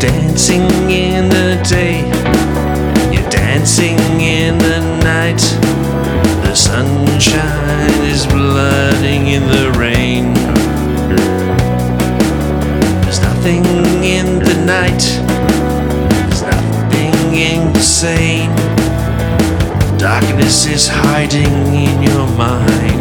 [0.00, 2.00] dancing in the day,
[3.12, 5.42] you're dancing in the night.
[6.42, 10.32] The sunshine is blooding in the rain.
[13.02, 13.62] There's nothing
[14.02, 15.02] in the night,
[16.10, 18.50] there's nothing insane.
[19.98, 22.99] Darkness is hiding in your mind.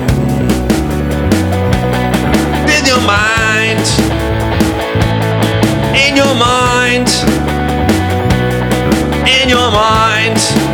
[9.72, 10.69] Mind.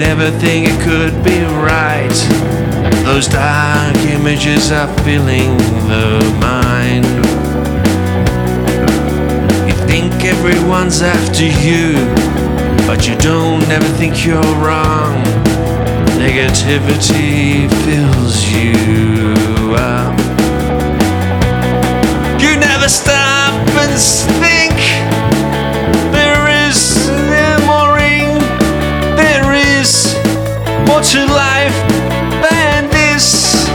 [0.00, 2.08] Never think it could be right.
[3.04, 7.04] Those dark images are filling the mind.
[9.68, 11.92] You think everyone's after you,
[12.86, 15.22] but you don't ever think you're wrong.
[16.16, 20.18] Negativity fills you up.
[22.40, 24.39] You never stop and think.
[31.02, 31.74] To life
[32.44, 33.66] than this.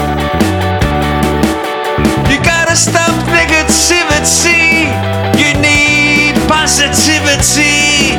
[2.30, 4.86] You gotta stop negativity.
[5.34, 8.14] You need positivity.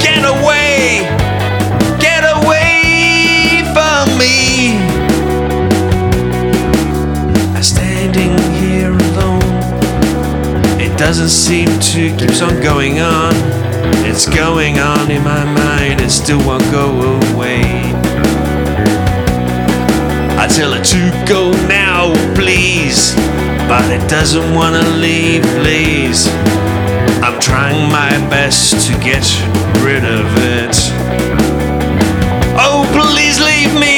[0.00, 1.04] Get away.
[2.00, 4.78] Get away from me.
[7.54, 9.42] I'm standing here alone.
[10.80, 13.65] It doesn't seem to keeps on going on.
[14.04, 16.00] It's going on in my mind.
[16.00, 16.86] It still won't go
[17.32, 17.62] away.
[20.38, 23.14] I tell it to go now, please,
[23.68, 26.28] but it doesn't wanna leave, please.
[27.24, 29.24] I'm trying my best to get
[29.82, 30.26] rid of
[30.60, 30.76] it.
[32.58, 33.95] Oh, please leave me